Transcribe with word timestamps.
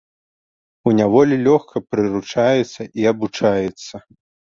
У 0.91 0.93
няволі 0.99 1.35
лёгка 1.47 1.77
прыручаецца 1.95 2.81
і 3.03 3.07
абучаецца. 3.13 3.95